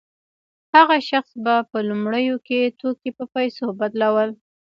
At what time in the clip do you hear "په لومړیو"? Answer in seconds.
1.71-2.35